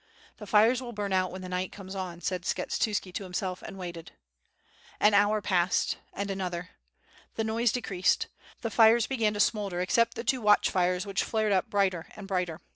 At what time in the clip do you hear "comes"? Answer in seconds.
1.71-1.93